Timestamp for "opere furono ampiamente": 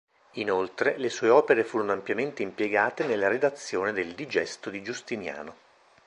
1.29-2.41